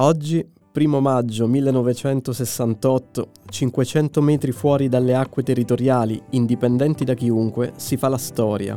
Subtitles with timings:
[0.00, 8.08] Oggi, primo maggio 1968, 500 metri fuori dalle acque territoriali, indipendenti da chiunque, si fa
[8.08, 8.76] la storia.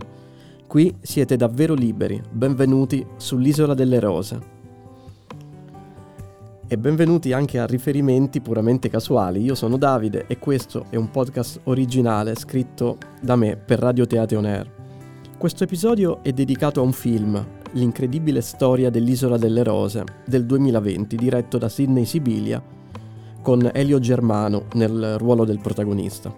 [0.65, 4.39] Qui siete davvero liberi, benvenuti sull'Isola delle Rose.
[6.65, 9.41] E benvenuti anche a riferimenti puramente casuali.
[9.41, 14.37] Io sono Davide e questo è un podcast originale scritto da me per Radio Teatro
[14.37, 14.71] On Air.
[15.37, 21.59] Questo episodio è dedicato a un film, L'incredibile storia dell'Isola delle Rose del 2020, diretto
[21.59, 22.59] da Sidney Sibilia,
[23.43, 26.35] con Elio Germano nel ruolo del protagonista.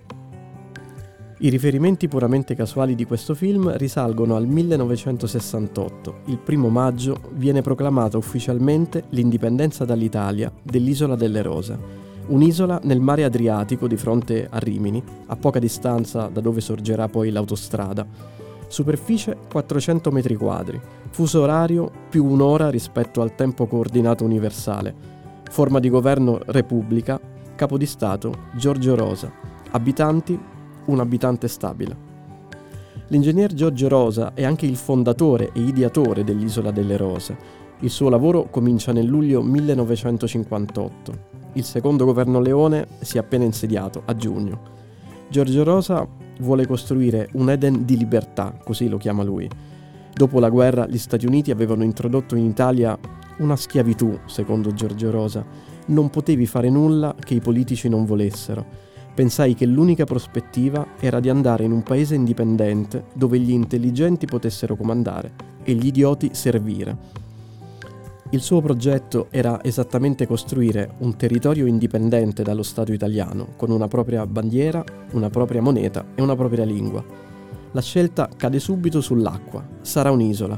[1.40, 6.16] I riferimenti puramente casuali di questo film risalgono al 1968.
[6.26, 11.80] Il primo maggio viene proclamata ufficialmente l'indipendenza dall'Italia dell'Isola delle Rose,
[12.28, 17.32] un'isola nel mare Adriatico di fronte a Rimini, a poca distanza da dove sorgerà poi
[17.32, 18.06] l'autostrada
[18.72, 20.80] Superficie 400 metri quadri.
[21.10, 24.96] Fuso orario più un'ora rispetto al tempo coordinato universale.
[25.50, 27.20] Forma di governo Repubblica.
[27.54, 29.30] Capo di Stato Giorgio Rosa.
[29.72, 30.40] Abitanti
[30.86, 31.98] un abitante stabile.
[33.08, 37.38] L'ingegner Giorgio Rosa è anche il fondatore e ideatore dell'Isola delle Rose.
[37.80, 41.14] Il suo lavoro comincia nel luglio 1958.
[41.56, 44.62] Il secondo governo Leone si è appena insediato, a giugno.
[45.28, 46.08] Giorgio Rosa
[46.40, 49.50] vuole costruire un Eden di libertà, così lo chiama lui.
[50.14, 52.98] Dopo la guerra gli Stati Uniti avevano introdotto in Italia
[53.38, 55.46] una schiavitù, secondo Giorgio Rosa.
[55.88, 58.66] Non potevi fare nulla che i politici non volessero.
[59.14, 64.76] Pensai che l'unica prospettiva era di andare in un paese indipendente dove gli intelligenti potessero
[64.76, 67.21] comandare e gli idioti servire.
[68.34, 74.26] Il suo progetto era esattamente costruire un territorio indipendente dallo Stato italiano, con una propria
[74.26, 77.04] bandiera, una propria moneta e una propria lingua.
[77.74, 80.58] La scelta cade subito sull'acqua, sarà un'isola.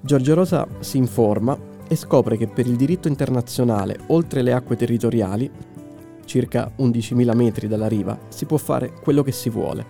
[0.00, 1.54] Giorgio Rosa si informa
[1.86, 5.50] e scopre che per il diritto internazionale, oltre le acque territoriali,
[6.24, 9.84] circa 11.000 metri dalla riva, si può fare quello che si vuole.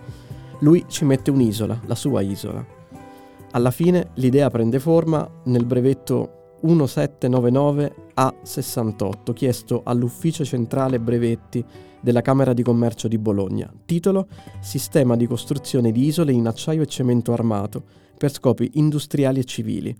[0.59, 2.65] Lui ci mette un'isola, la sua isola.
[3.51, 11.63] Alla fine l'idea prende forma nel brevetto 1799A68 chiesto all'Ufficio Centrale Brevetti
[12.01, 13.71] della Camera di Commercio di Bologna.
[13.85, 14.27] Titolo
[14.59, 17.83] Sistema di costruzione di isole in acciaio e cemento armato
[18.17, 19.95] per scopi industriali e civili.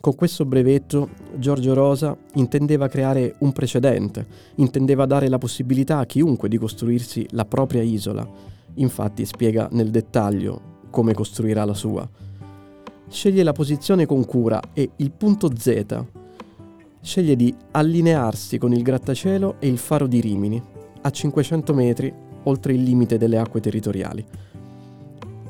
[0.00, 4.26] Con questo brevetto Giorgio Rosa intendeva creare un precedente,
[4.56, 8.28] intendeva dare la possibilità a chiunque di costruirsi la propria isola.
[8.74, 12.08] Infatti spiega nel dettaglio come costruirà la sua
[13.12, 16.04] sceglie la posizione con cura e il punto Z
[17.02, 20.62] sceglie di allinearsi con il grattacielo e il faro di Rimini,
[21.02, 22.12] a 500 metri
[22.44, 24.24] oltre il limite delle acque territoriali.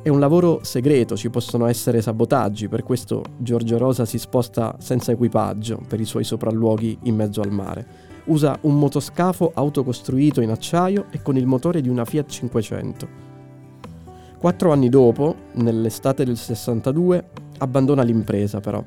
[0.03, 5.13] È un lavoro segreto, ci possono essere sabotaggi, per questo Giorgio Rosa si sposta senza
[5.13, 7.87] equipaggio per i suoi sopralluoghi in mezzo al mare.
[8.25, 13.32] Usa un motoscafo autocostruito in acciaio e con il motore di una Fiat 500.
[14.43, 18.85] Quattro anni dopo, nell'estate del 62, abbandona l'impresa però.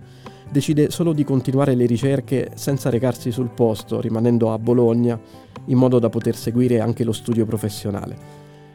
[0.52, 5.18] Decide solo di continuare le ricerche senza recarsi sul posto, rimanendo a Bologna,
[5.68, 8.18] in modo da poter seguire anche lo studio professionale.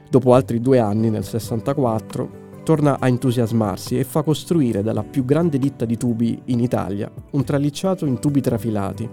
[0.09, 2.31] Dopo altri due anni, nel 64,
[2.65, 7.45] torna a entusiasmarsi e fa costruire dalla più grande ditta di tubi in Italia un
[7.45, 9.07] tralicciato in tubi trafilati.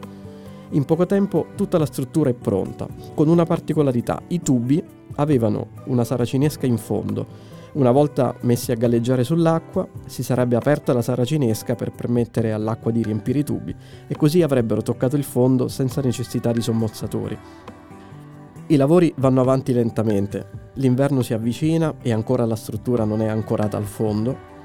[0.69, 4.81] In poco tempo tutta la struttura è pronta, con una particolarità, i tubi
[5.15, 11.03] avevano una saracinesca in fondo una volta messi a galleggiare sull'acqua, si sarebbe aperta la
[11.03, 13.73] saracinesca per permettere all'acqua di riempire i tubi
[14.07, 17.37] e così avrebbero toccato il fondo senza necessità di sommozzatori.
[18.69, 23.77] I lavori vanno avanti lentamente, l'inverno si avvicina e ancora la struttura non è ancorata
[23.77, 24.55] al fondo.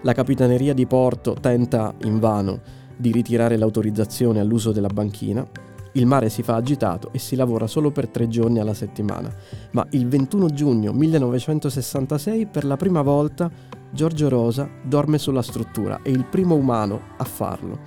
[0.00, 2.60] La capitaneria di porto tenta invano
[2.96, 5.46] di ritirare l'autorizzazione all'uso della banchina
[5.94, 9.32] il mare si fa agitato e si lavora solo per tre giorni alla settimana,
[9.72, 13.50] ma il 21 giugno 1966 per la prima volta
[13.90, 17.78] Giorgio Rosa dorme sulla struttura, è il primo umano a farlo.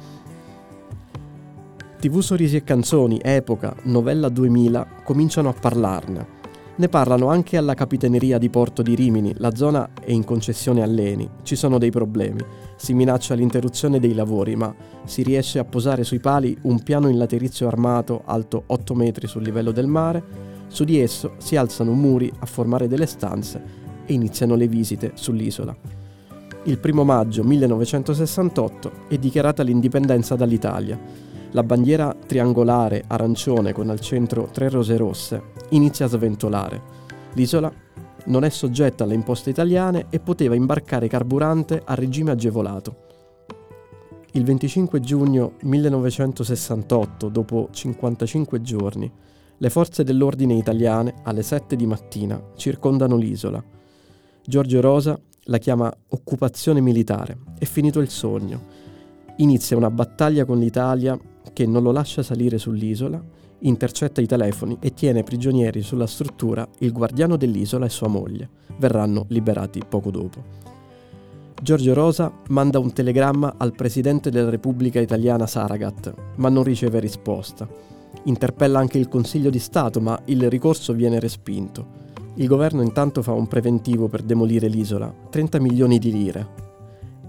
[1.99, 6.36] TV Sorrisi e Canzoni, Epoca, Novella 2000 cominciano a parlarne.
[6.79, 11.27] Ne parlano anche alla Capitaneria di Porto di Rimini, la zona è in concessione all'Eni,
[11.41, 12.39] ci sono dei problemi.
[12.75, 14.71] Si minaccia l'interruzione dei lavori, ma
[15.03, 19.41] si riesce a posare sui pali un piano in laterizio armato alto 8 metri sul
[19.41, 20.23] livello del mare.
[20.67, 23.59] Su di esso si alzano muri a formare delle stanze
[24.05, 25.75] e iniziano le visite sull'isola.
[26.65, 34.49] Il primo maggio 1968 è dichiarata l'indipendenza dall'Italia la bandiera triangolare arancione con al centro
[34.51, 36.81] tre rose rosse inizia a sventolare.
[37.33, 37.71] L'isola
[38.25, 43.05] non è soggetta alle imposte italiane e poteva imbarcare carburante a regime agevolato.
[44.33, 49.11] Il 25 giugno 1968, dopo 55 giorni,
[49.57, 53.63] le forze dell'ordine italiane alle 7 di mattina circondano l'isola.
[54.45, 57.37] Giorgio Rosa la chiama occupazione militare.
[57.57, 58.75] È finito il sogno.
[59.37, 61.17] Inizia una battaglia con l'Italia
[61.53, 63.23] che non lo lascia salire sull'isola,
[63.59, 68.49] intercetta i telefoni e tiene prigionieri sulla struttura il guardiano dell'isola e sua moglie.
[68.77, 70.65] Verranno liberati poco dopo.
[71.59, 77.67] Giorgio Rosa manda un telegramma al presidente della Repubblica Italiana Saragat, ma non riceve risposta.
[78.25, 82.05] Interpella anche il Consiglio di Stato, ma il ricorso viene respinto.
[82.35, 86.47] Il governo intanto fa un preventivo per demolire l'isola, 30 milioni di lire.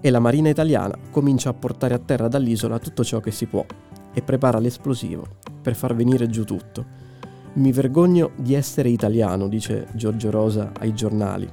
[0.01, 3.65] E la Marina italiana comincia a portare a terra dall'isola tutto ciò che si può
[4.13, 7.07] e prepara l'esplosivo per far venire giù tutto.
[7.55, 11.49] Mi vergogno di essere italiano, dice Giorgio Rosa ai giornali.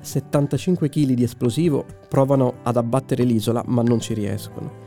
[0.00, 4.82] 75 kg di esplosivo provano ad abbattere l'isola ma non ci riescono.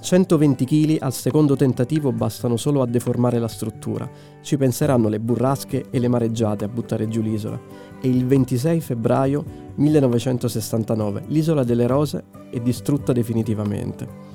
[0.00, 4.08] 120 kg al secondo tentativo bastano solo a deformare la struttura.
[4.40, 7.60] Ci penseranno le burrasche e le mareggiate a buttare giù l'isola.
[8.00, 9.44] E il 26 febbraio
[9.74, 14.29] 1969 l'isola delle Rose è distrutta definitivamente.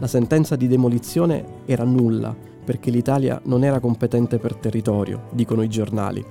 [0.00, 5.68] La sentenza di demolizione era nulla perché l'Italia non era competente per territorio, dicono i
[5.68, 6.24] giornali.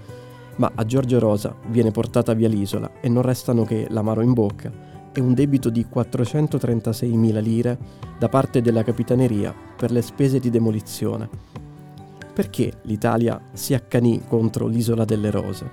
[0.55, 4.71] Ma a Giorgio Rosa viene portata via l'isola e non restano che l'amaro in bocca
[5.13, 7.77] e un debito di 436.000 lire
[8.17, 11.29] da parte della Capitaneria per le spese di demolizione.
[12.33, 15.69] Perché l'Italia si accanì contro l'isola delle rose?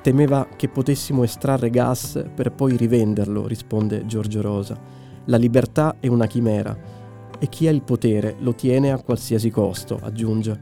[0.00, 4.78] Temeva che potessimo estrarre gas per poi rivenderlo, risponde Giorgio Rosa.
[5.26, 7.00] La libertà è una chimera
[7.42, 10.60] e chi ha il potere lo tiene a qualsiasi costo, aggiunge.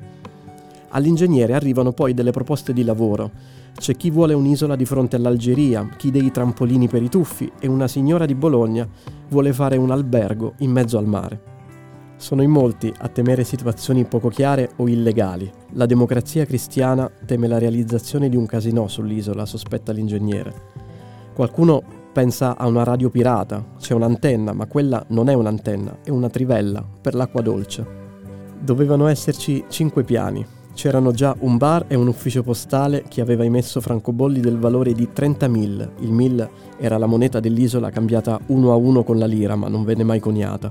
[0.89, 3.31] All'ingegnere arrivano poi delle proposte di lavoro
[3.77, 7.87] c'è chi vuole un'isola di fronte all'Algeria, chi dei trampolini per i tuffi e una
[7.87, 8.89] signora di Bologna
[9.29, 11.49] vuole fare un albergo in mezzo al mare.
[12.17, 15.51] Sono in molti a temere situazioni poco chiare o illegali.
[15.73, 20.55] La democrazia cristiana teme la realizzazione di un casino sull'isola, sospetta l'ingegnere.
[21.35, 26.29] Qualcuno pensa a una radio pirata, c'è un'antenna, ma quella non è un'antenna, è una
[26.29, 27.99] trivella per l'acqua dolce.
[28.61, 33.81] Dovevano esserci cinque piani, c'erano già un bar e un ufficio postale che aveva emesso
[33.81, 35.89] francobolli del valore di 30.000.
[36.01, 36.49] Il mil
[36.79, 40.21] era la moneta dell'isola cambiata uno a uno con la lira, ma non venne mai
[40.21, 40.71] coniata.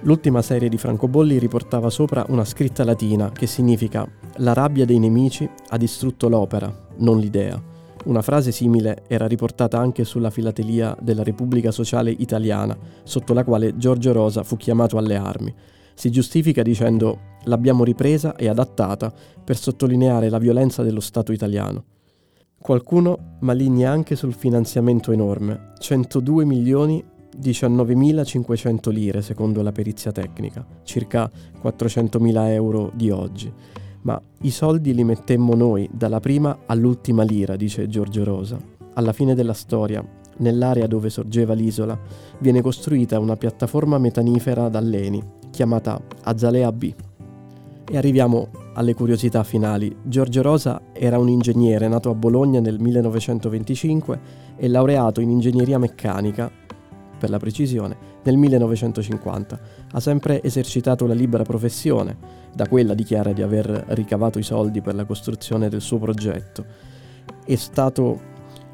[0.00, 4.06] L'ultima serie di francobolli riportava sopra una scritta latina che significa
[4.36, 7.72] La rabbia dei nemici ha distrutto l'opera, non l'idea.
[8.04, 13.78] Una frase simile era riportata anche sulla filatelia della Repubblica Sociale Italiana, sotto la quale
[13.78, 15.54] Giorgio Rosa fu chiamato alle armi.
[15.94, 19.10] Si giustifica dicendo l'abbiamo ripresa e adattata
[19.42, 21.84] per sottolineare la violenza dello Stato italiano.
[22.60, 27.02] Qualcuno maligna anche sul finanziamento enorme, 102 milioni
[27.40, 31.30] 19.500 lire secondo la perizia tecnica, circa
[31.62, 33.52] 400.000 euro di oggi.
[34.04, 38.58] Ma i soldi li mettemmo noi dalla prima all'ultima lira, dice Giorgio Rosa.
[38.94, 40.06] Alla fine della storia,
[40.38, 41.98] nell'area dove sorgeva l'isola,
[42.38, 46.92] viene costruita una piattaforma metanifera dall'Eni, chiamata Azalea B.
[47.90, 49.94] E arriviamo alle curiosità finali.
[50.02, 54.20] Giorgio Rosa era un ingegnere nato a Bologna nel 1925
[54.56, 56.50] e laureato in ingegneria meccanica,
[57.24, 59.60] per la precisione, nel 1950.
[59.92, 62.18] Ha sempre esercitato la libera professione,
[62.54, 66.64] da quella dichiara di aver ricavato i soldi per la costruzione del suo progetto.
[67.46, 68.32] È stato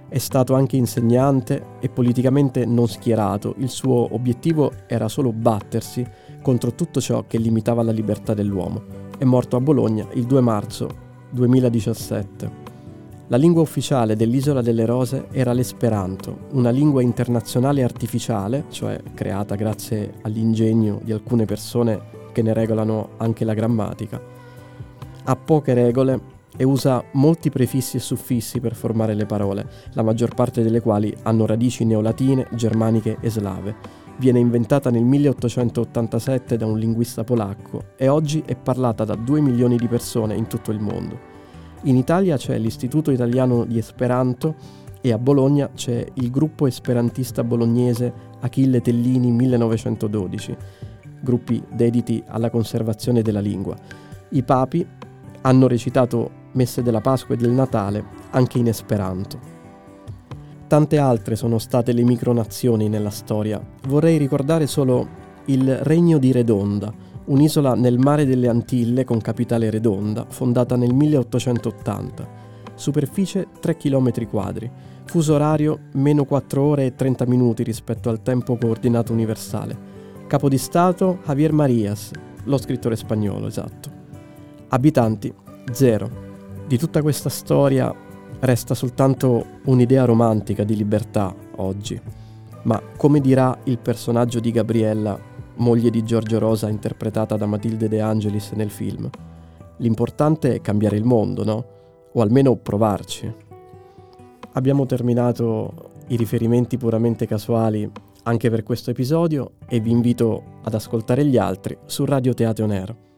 [0.08, 3.54] è stato anche insegnante e politicamente non schierato.
[3.58, 6.04] Il suo obiettivo era solo battersi
[6.42, 10.88] contro tutto ciò che limitava la libertà dell'uomo è morto a Bologna il 2 marzo
[11.28, 12.59] 2017.
[13.30, 20.14] La lingua ufficiale dell'Isola delle Rose era l'esperanto, una lingua internazionale artificiale, cioè creata grazie
[20.22, 22.00] all'ingegno di alcune persone
[22.32, 24.20] che ne regolano anche la grammatica.
[25.22, 26.20] Ha poche regole
[26.56, 31.14] e usa molti prefissi e suffissi per formare le parole, la maggior parte delle quali
[31.22, 38.08] hanno radici neolatine, germaniche e slave viene inventata nel 1887 da un linguista polacco e
[38.08, 41.29] oggi è parlata da 2 milioni di persone in tutto il mondo.
[41.84, 44.54] In Italia c'è l'Istituto Italiano di Esperanto
[45.00, 50.56] e a Bologna c'è il gruppo esperantista bolognese Achille Tellini 1912,
[51.22, 53.74] gruppi dediti alla conservazione della lingua.
[54.30, 54.86] I papi
[55.40, 59.40] hanno recitato messe della Pasqua e del Natale anche in esperanto.
[60.66, 63.58] Tante altre sono state le micronazioni nella storia.
[63.88, 65.08] Vorrei ricordare solo
[65.46, 66.92] il Regno di Redonda,
[67.30, 72.28] un'isola nel mare delle Antille con capitale Redonda, fondata nel 1880.
[72.74, 74.70] Superficie 3 km quadri.
[75.04, 79.88] Fuso orario meno 4 ore e 30 minuti rispetto al tempo coordinato universale.
[80.26, 82.10] Capo di Stato Javier Marias,
[82.44, 83.90] lo scrittore spagnolo, esatto.
[84.68, 85.32] Abitanti
[85.72, 86.28] zero.
[86.66, 87.92] Di tutta questa storia
[88.40, 92.00] resta soltanto un'idea romantica di libertà oggi.
[92.62, 95.18] Ma come dirà il personaggio di Gabriella,
[95.60, 99.08] moglie di Giorgio Rosa interpretata da Matilde De Angelis nel film?
[99.78, 101.64] L'importante è cambiare il mondo, no?
[102.12, 103.32] O almeno provarci.
[104.52, 107.90] Abbiamo terminato i riferimenti puramente casuali
[108.24, 113.09] anche per questo episodio e vi invito ad ascoltare gli altri su Radio Teatro Nero.